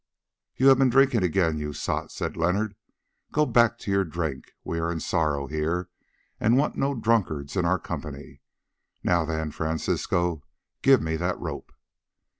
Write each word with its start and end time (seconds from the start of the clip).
"You 0.55 0.69
have 0.69 0.79
been 0.79 0.89
drinking 0.89 1.21
again, 1.21 1.59
you 1.59 1.73
sot," 1.73 2.11
said 2.11 2.35
Leonard. 2.35 2.73
"Go 3.31 3.45
back 3.45 3.77
to 3.77 3.91
your 3.91 4.03
drink; 4.03 4.53
we 4.63 4.79
are 4.79 4.91
in 4.91 4.99
sorrow 4.99 5.45
here 5.45 5.89
and 6.39 6.57
want 6.57 6.75
no 6.75 6.95
drunkards 6.95 7.55
in 7.55 7.65
our 7.65 7.77
company. 7.77 8.41
Now 9.03 9.25
then, 9.25 9.51
Francisco, 9.51 10.41
give 10.81 11.03
me 11.03 11.17
that 11.17 11.37
rope." 11.39 11.71